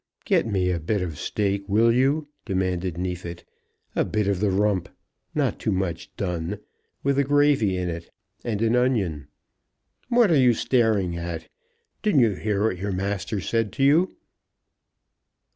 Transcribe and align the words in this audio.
"Get 0.25 0.47
me 0.47 0.71
a 0.71 0.79
bit 0.79 1.03
of 1.03 1.19
steak, 1.19 1.69
will 1.69 1.91
you?" 1.91 2.27
demanded 2.43 2.97
Neefit; 2.97 3.45
"a 3.95 4.03
bit 4.03 4.27
of 4.27 4.39
the 4.39 4.49
rump, 4.49 4.89
not 5.35 5.59
too 5.59 5.71
much 5.71 6.09
done, 6.17 6.57
with 7.03 7.17
the 7.17 7.23
gravy 7.23 7.77
in 7.77 7.87
it, 7.87 8.09
and 8.43 8.63
an 8.63 8.75
onion. 8.75 9.27
What 10.09 10.31
are 10.31 10.35
you 10.35 10.55
staring 10.55 11.15
at? 11.17 11.49
Didn't 12.01 12.21
you 12.21 12.33
hear 12.33 12.63
what 12.63 12.79
your 12.79 12.91
master 12.91 13.39
said 13.39 13.71
to 13.73 13.83
you?" 13.83 14.15